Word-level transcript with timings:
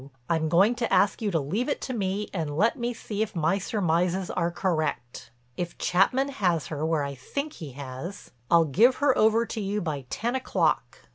I'm 0.31 0.49
going 0.49 0.73
to 0.77 0.91
ask 0.91 1.21
you 1.21 1.29
to 1.29 1.39
leave 1.39 1.69
it 1.69 1.79
to 1.81 1.93
me 1.93 2.27
and 2.33 2.57
let 2.57 2.75
me 2.75 2.91
see 2.91 3.21
if 3.21 3.35
my 3.35 3.59
surmises 3.59 4.31
are 4.31 4.49
correct. 4.49 5.29
If 5.57 5.77
Chapman 5.77 6.29
has 6.29 6.65
her 6.73 6.83
where 6.83 7.03
I 7.03 7.13
think 7.13 7.53
he 7.53 7.73
has, 7.73 8.31
I'll 8.49 8.65
give 8.65 8.95
her 8.95 9.15
over 9.15 9.45
to 9.45 9.61
you 9.61 9.79
by 9.79 10.07
ten 10.09 10.33
o'clock. 10.35 11.07